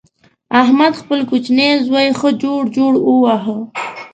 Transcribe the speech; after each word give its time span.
احمد 0.61 0.93
خپل 1.01 1.19
کوچنۍ 1.29 1.69
زوی 1.87 2.07
ښه 2.19 2.29
جوړ 2.43 2.61
جوړ 2.77 2.93
وواهه. 2.99 3.57